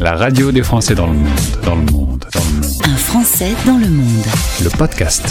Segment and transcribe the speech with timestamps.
[0.00, 1.28] La radio des Français dans le monde,
[1.64, 2.72] dans le monde, dans le monde.
[2.84, 4.24] Un Français dans le monde.
[4.62, 5.24] Le podcast.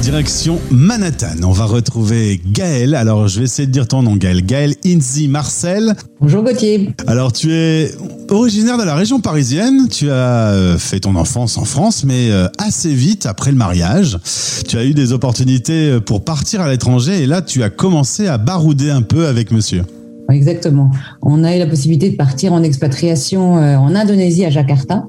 [0.00, 1.42] Direction Manhattan.
[1.42, 2.94] On va retrouver Gaël.
[2.94, 4.44] Alors, je vais essayer de dire ton nom, Gaël.
[4.46, 5.94] Gaël Inzi Marcel.
[6.18, 6.94] Bonjour Gauthier.
[7.06, 7.94] Alors, tu es
[8.30, 9.88] originaire de la région parisienne.
[9.90, 14.18] Tu as euh, fait ton enfance en France, mais euh, assez vite après le mariage.
[14.66, 18.28] Tu as eu des opportunités euh, pour partir à l'étranger et là, tu as commencé
[18.28, 19.82] à barouder un peu avec monsieur.
[20.30, 20.90] Exactement.
[21.22, 25.04] On a eu la possibilité de partir en expatriation euh, en Indonésie à Jakarta.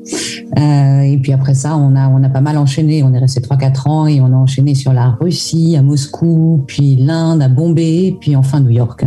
[0.57, 3.03] Euh, et puis après ça, on a, on a pas mal enchaîné.
[3.03, 6.95] On est resté 3-4 ans et on a enchaîné sur la Russie, à Moscou, puis
[6.95, 9.05] l'Inde, à Bombay, puis enfin New York.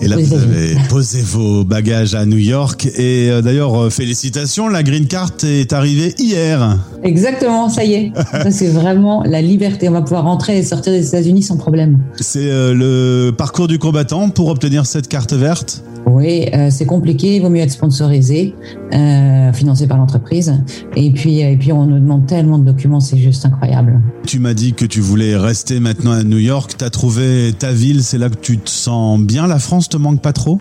[0.00, 2.86] Et là, vous avez posé vos bagages à New York.
[2.86, 6.78] Et euh, d'ailleurs, félicitations, la Green Card est arrivée hier.
[7.02, 8.12] Exactement, ça y est.
[8.50, 9.88] c'est vraiment la liberté.
[9.88, 11.98] On va pouvoir rentrer et sortir des États-Unis sans problème.
[12.20, 17.36] C'est le parcours du combattant pour obtenir cette carte verte Oui, euh, c'est compliqué.
[17.36, 18.54] Il vaut mieux être sponsorisé,
[18.92, 20.52] euh, financé par l'entreprise.
[20.96, 24.02] Et puis, et puis, on nous demande tellement de documents, c'est juste incroyable.
[24.26, 26.74] Tu m'as dit que tu voulais rester maintenant à New York.
[26.78, 29.46] Tu as trouvé ta ville, c'est là que tu te sens bien?
[29.46, 30.58] La France te manque pas trop?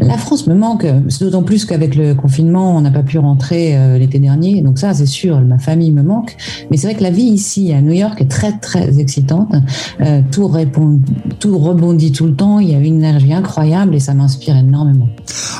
[0.00, 0.86] La France me manque,
[1.20, 4.62] d'autant plus qu'avec le confinement, on n'a pas pu rentrer euh, l'été dernier.
[4.62, 6.36] Donc ça, c'est sûr, ma famille me manque.
[6.70, 9.52] Mais c'est vrai que la vie ici à New York est très très excitante.
[10.00, 11.00] Euh, tout répond,
[11.38, 12.58] tout rebondit tout le temps.
[12.58, 15.08] Il y a une énergie incroyable et ça m'inspire énormément.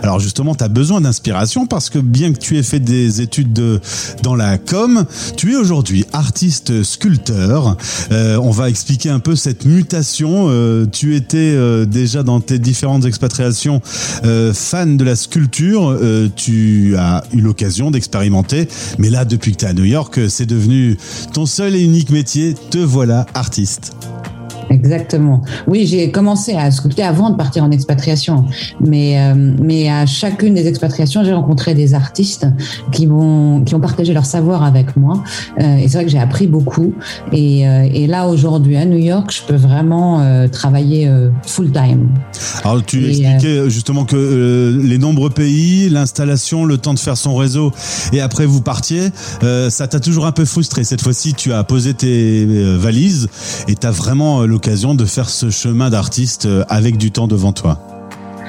[0.03, 3.53] Alors justement, tu as besoin d'inspiration parce que bien que tu aies fait des études
[3.53, 3.81] de,
[4.23, 5.05] dans la com,
[5.37, 7.77] tu es aujourd'hui artiste sculpteur.
[8.11, 10.49] Euh, on va expliquer un peu cette mutation.
[10.91, 13.81] tu étais déjà dans tes différentes expatriations
[14.25, 19.59] euh, fan de la sculpture, euh, tu as eu l'occasion d'expérimenter, mais là, depuis que
[19.59, 20.97] tu es à New York, c'est devenu
[21.33, 23.92] ton seul et unique métier, te voilà artiste.
[24.73, 25.42] Exactement.
[25.67, 28.47] Oui, j'ai commencé à sculpter avant de partir en expatriation,
[28.81, 32.47] mais euh, mais à chacune des expatriations, j'ai rencontré des artistes
[32.91, 35.23] qui vont qui ont partagé leur savoir avec moi,
[35.61, 36.95] euh, et c'est vrai que j'ai appris beaucoup.
[37.33, 40.02] Et, euh, et là aujourd'hui à New York, je peux vraiment
[40.51, 41.11] travailler
[41.47, 42.08] full time.
[42.64, 47.73] Alors tu expliquais justement que les nombreux pays, l'installation, le temps de faire son réseau,
[48.13, 49.11] et après vous partiez,
[49.68, 50.85] ça t'a toujours un peu frustré.
[50.85, 53.29] Cette fois-ci, tu as posé tes valises
[53.68, 57.52] et tu as vraiment l'occasion de faire ce chemin d'artiste euh, avec du temps devant
[57.52, 57.80] toi.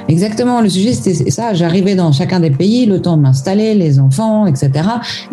[0.08, 1.56] Exactement, le sujet c'était ça.
[1.56, 4.70] J'arrivais dans chacun des pays, le temps de m'installer, les enfants, etc.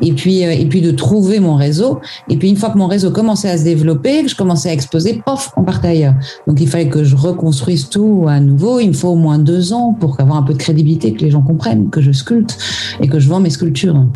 [0.00, 2.00] Et puis euh, et puis de trouver mon réseau.
[2.30, 4.72] Et puis une fois que mon réseau commençait à se développer, que je commençais à
[4.72, 6.14] exposer, pof, on partait ailleurs.
[6.46, 8.80] Donc il fallait que je reconstruise tout à nouveau.
[8.80, 11.30] Il me faut au moins deux ans pour avoir un peu de crédibilité, que les
[11.30, 12.56] gens comprennent que je sculpte
[13.02, 14.06] et que je vends mes sculptures.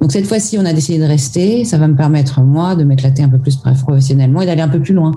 [0.00, 1.64] Donc cette fois-ci, on a décidé de rester.
[1.64, 4.78] Ça va me permettre moi de m'éclater un peu plus professionnellement et d'aller un peu
[4.78, 5.10] plus loin.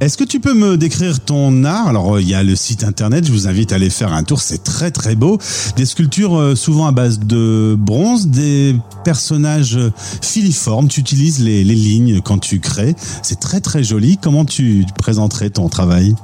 [0.00, 1.88] Est-ce que tu peux me décrire ton art?
[1.88, 4.40] Alors, il y a le site internet, je vous invite à aller faire un tour,
[4.40, 5.38] c'est très très beau.
[5.76, 8.74] Des sculptures euh, souvent à base de bronze, des
[9.04, 9.78] personnages
[10.20, 14.18] filiformes, tu utilises les, lignes quand tu crées, c'est très très joli.
[14.20, 16.14] Comment tu présenterais ton travail?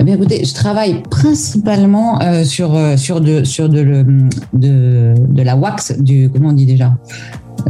[0.00, 6.48] Eh bien, écoutez, je travaille principalement euh, sur euh, de, de la wax du comment
[6.48, 6.94] on dit déjà?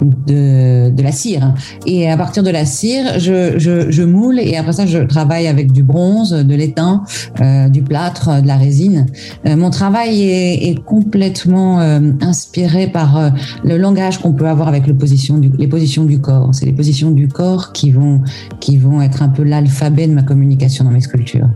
[0.00, 1.54] De, de, la cire.
[1.86, 5.46] Et à partir de la cire, je, je, je, moule et après ça, je travaille
[5.46, 7.04] avec du bronze, de l'étain,
[7.40, 9.06] euh, du plâtre, de la résine.
[9.46, 13.30] Euh, mon travail est, est complètement euh, inspiré par euh,
[13.64, 16.50] le langage qu'on peut avoir avec le position du, les positions du corps.
[16.52, 18.22] C'est les positions du corps qui vont,
[18.60, 21.48] qui vont être un peu l'alphabet de ma communication dans mes sculptures.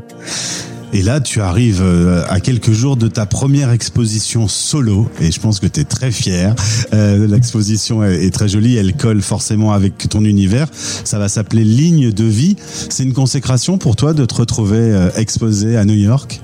[0.93, 5.39] Et là, tu arrives euh, à quelques jours de ta première exposition solo, et je
[5.39, 6.55] pense que tu es très fier.
[6.95, 10.69] Euh, L'exposition est, très jolie, elle colle forcément avec ton univers.
[10.73, 12.57] Ça va s'appeler Ligne de vie.
[12.89, 16.41] C'est une consécration pour toi de te retrouver euh, exposé à New York?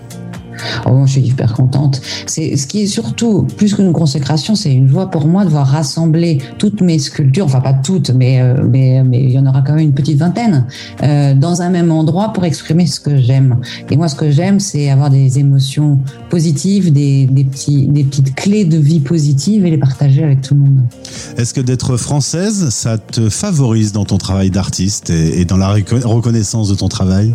[0.87, 2.00] Oh, je suis hyper contente.
[2.26, 5.66] C'est ce qui est surtout plus qu'une consécration, c'est une joie pour moi de voir
[5.66, 9.62] rassembler toutes mes sculptures, enfin pas toutes, mais euh, mais mais il y en aura
[9.62, 10.66] quand même une petite vingtaine
[11.03, 13.59] euh, dans un même endroit pour exprimer ce que j'aime.
[13.91, 15.98] Et moi, ce que j'aime, c'est avoir des émotions
[16.31, 20.55] positives, des, des petits des petites clés de vie positives et les partager avec tout
[20.55, 20.81] le monde.
[21.37, 26.69] Est-ce que d'être française, ça te favorise dans ton travail d'artiste et dans la reconnaissance
[26.69, 27.34] de ton travail?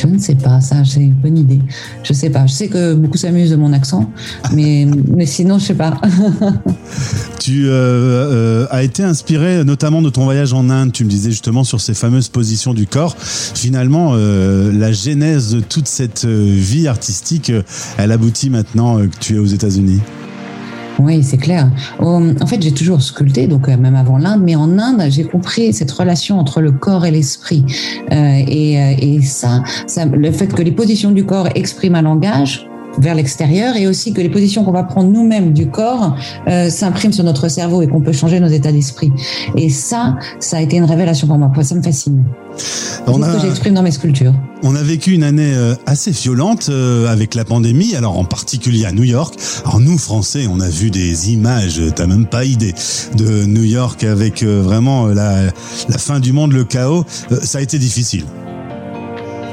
[0.00, 1.60] Je ne sais pas, ça, c'est une bonne idée.
[2.04, 2.46] Je sais pas.
[2.46, 4.10] Je sais que beaucoup s'amusent de mon accent,
[4.52, 4.86] mais,
[5.16, 6.00] mais sinon, je sais pas.
[7.40, 10.92] tu euh, euh, as été inspiré notamment de ton voyage en Inde.
[10.92, 13.16] Tu me disais justement sur ces fameuses positions du corps.
[13.18, 17.50] Finalement, euh, la genèse de toute cette vie artistique,
[17.96, 20.00] elle aboutit maintenant que tu es aux États-Unis.
[20.98, 21.70] Oui, c'est clair.
[22.00, 25.72] En fait, j'ai toujours sculpté, donc euh, même avant l'Inde, mais en Inde, j'ai compris
[25.72, 27.64] cette relation entre le corps et l'esprit.
[28.12, 32.02] Euh, et, euh, et ça, ça, le fait que les positions du corps expriment un
[32.02, 32.67] langage,
[32.98, 36.16] vers l'extérieur et aussi que les positions qu'on va prendre nous-mêmes du corps
[36.48, 39.12] euh, s'impriment sur notre cerveau et qu'on peut changer nos états d'esprit.
[39.56, 41.50] Et ça, ça a été une révélation pour moi.
[41.62, 42.24] Ça me fascine.
[42.56, 44.34] C'est ce que j'exprime dans mes sculptures.
[44.62, 48.84] On a vécu une année euh, assez violente euh, avec la pandémie, alors en particulier
[48.84, 49.34] à New York.
[49.64, 52.74] Alors nous, Français, on a vu des images, t'as même pas idée,
[53.16, 55.44] de New York avec vraiment la,
[55.88, 57.04] la fin du monde, le chaos.
[57.42, 58.24] Ça a été difficile.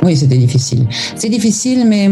[0.05, 0.87] Oui, c'était difficile.
[1.15, 2.07] C'est difficile, mais,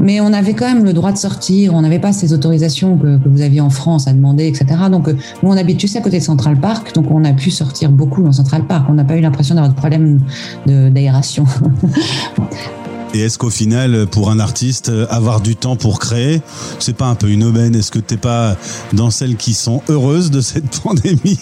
[0.00, 1.74] mais on avait quand même le droit de sortir.
[1.74, 4.66] On n'avait pas ces autorisations que, que, vous aviez en France à demander, etc.
[4.90, 6.94] Donc, nous, on habite sais, à côté de Central Park.
[6.94, 8.86] Donc, on a pu sortir beaucoup dans Central Park.
[8.88, 10.20] On n'a pas eu l'impression d'avoir de problème
[10.66, 11.44] d'aération.
[13.14, 16.42] Et est-ce qu'au final, pour un artiste, avoir du temps pour créer,
[16.78, 17.74] c'est pas un peu une aubaine?
[17.74, 18.56] Est-ce que t'es pas
[18.92, 21.38] dans celles qui sont heureuses de cette pandémie?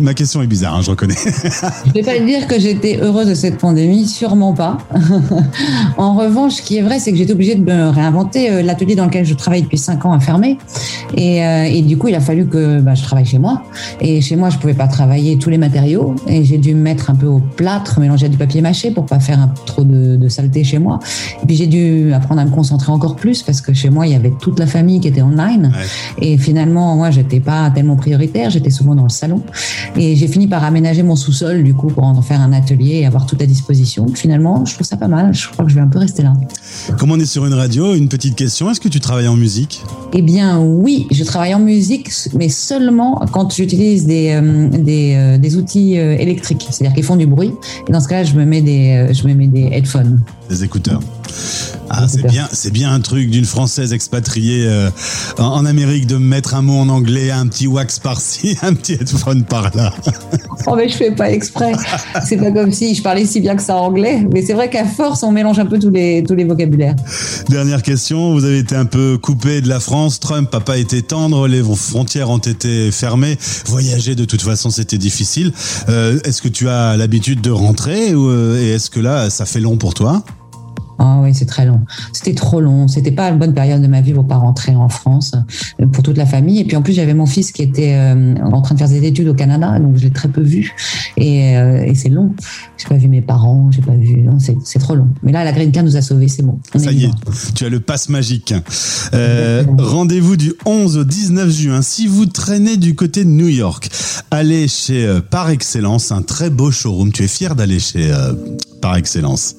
[0.00, 1.14] Ma question est bizarre, hein, je reconnais.
[1.86, 4.78] je vais pas dire que j'étais heureuse de cette pandémie, sûrement pas.
[5.96, 8.50] en revanche, ce qui est vrai, c'est que j'étais obligée de me réinventer.
[8.50, 10.58] Euh, l'atelier dans lequel je travaille depuis cinq ans a fermé,
[11.16, 13.62] et, euh, et du coup, il a fallu que bah, je travaille chez moi.
[14.00, 17.10] Et chez moi, je pouvais pas travailler tous les matériaux, et j'ai dû me mettre
[17.10, 20.78] un peu au plâtre, mélanger du papier mâché pour pas faire trop de saleté chez
[20.78, 20.89] moi.
[21.42, 24.12] Et puis j'ai dû apprendre à me concentrer encore plus parce que chez moi, il
[24.12, 25.72] y avait toute la famille qui était online.
[26.20, 29.42] Et finalement, moi, j'étais pas tellement prioritaire, j'étais souvent dans le salon.
[29.96, 33.06] Et j'ai fini par aménager mon sous-sol, du coup, pour en faire un atelier et
[33.06, 34.06] avoir tout à disposition.
[34.14, 35.34] Finalement, je trouve ça pas mal.
[35.34, 36.32] Je crois que je vais un peu rester là.
[36.98, 38.70] Comme on est sur une radio, une petite question.
[38.70, 39.82] Est-ce que tu travailles en musique?
[40.12, 45.38] Eh bien, oui, je travaille en musique, mais seulement quand j'utilise des, euh, des, euh,
[45.38, 47.52] des, outils euh, électriques, c'est-à-dire qu'ils font du bruit.
[47.88, 50.20] Et dans ce cas-là, je me mets des, je me mets des headphones
[50.50, 51.00] des écouteurs.
[51.92, 54.90] Ah, c'est bien, c'est bien un truc d'une française expatriée euh,
[55.38, 59.44] en, Amérique de mettre un mot en anglais, un petit wax par-ci, un petit headphone
[59.44, 59.92] par-là.
[60.66, 61.72] oh mais je fais pas exprès.
[62.24, 64.70] C'est pas comme si je parlais si bien que ça en anglais, mais c'est vrai
[64.70, 66.94] qu'à force on mélange un peu tous les tous les vocabulaires.
[67.48, 70.20] Dernière question, vous avez été un peu coupé de la France.
[70.20, 73.36] Trump n'a pas été tendre, les frontières ont été fermées.
[73.66, 75.52] Voyager de toute façon c'était difficile.
[75.88, 79.44] Euh, est-ce que tu as l'habitude de rentrer ou, euh, et est-ce que là ça
[79.44, 80.22] fait long pour toi?
[81.02, 81.80] Ah oui, c'est très long.
[82.12, 82.86] C'était trop long.
[82.86, 85.32] C'était pas une bonne période de ma vie pour pas rentrer en France
[85.80, 86.60] euh, pour toute la famille.
[86.60, 89.06] Et puis en plus, j'avais mon fils qui était euh, en train de faire des
[89.06, 90.74] études au Canada, donc je l'ai très peu vu.
[91.16, 92.34] Et, euh, et c'est long.
[92.76, 94.26] J'ai pas vu mes parents, j'ai pas vu.
[94.62, 95.08] C'est trop long.
[95.22, 96.58] Mais là, la Green Card nous a sauvés, c'est bon.
[96.76, 97.10] Ça y est,
[97.54, 98.52] tu as le passe magique.
[99.14, 101.80] Euh, Rendez-vous du 11 au 19 juin.
[101.80, 103.88] Si vous traînez du côté de New York,
[104.30, 107.10] allez chez Par Excellence, un très beau showroom.
[107.10, 108.12] Tu es fier d'aller chez
[108.82, 109.54] Par Excellence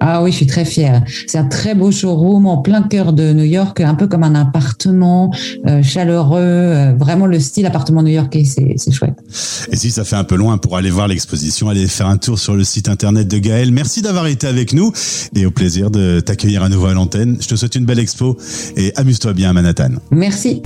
[0.00, 1.02] ah oui, je suis très fière.
[1.26, 4.34] C'est un très beau showroom en plein cœur de New York, un peu comme un
[4.34, 5.30] appartement
[5.66, 9.14] euh, chaleureux, euh, vraiment le style appartement new-yorkais, c'est chouette.
[9.70, 12.38] Et si ça fait un peu loin pour aller voir l'exposition, allez faire un tour
[12.38, 13.72] sur le site internet de Gaël.
[13.72, 14.90] Merci d'avoir été avec nous
[15.34, 17.36] et au plaisir de t'accueillir à nouveau à l'antenne.
[17.38, 18.38] Je te souhaite une belle expo
[18.76, 19.90] et amuse-toi bien à Manhattan.
[20.10, 20.62] Merci.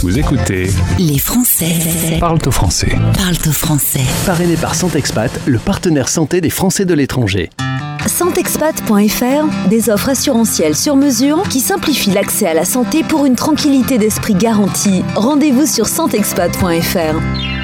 [0.00, 1.76] Vous écoutez Les Français
[2.18, 2.96] parlent au français.
[3.14, 4.00] Parlent au français.
[4.24, 7.50] Parrainé par Santexpat, le partenaire santé des Français de l'étranger.
[8.06, 13.98] Santexpat.fr, des offres assurantielles sur mesure qui simplifient l'accès à la santé pour une tranquillité
[13.98, 15.04] d'esprit garantie.
[15.14, 17.61] Rendez-vous sur santexpat.fr.